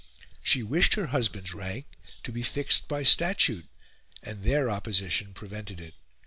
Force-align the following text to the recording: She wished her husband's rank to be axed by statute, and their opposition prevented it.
She 0.41 0.63
wished 0.63 0.95
her 0.95 1.05
husband's 1.13 1.53
rank 1.53 1.85
to 2.23 2.31
be 2.31 2.41
axed 2.43 2.87
by 2.87 3.03
statute, 3.03 3.67
and 4.23 4.41
their 4.41 4.67
opposition 4.67 5.31
prevented 5.31 5.79
it. 5.79 5.93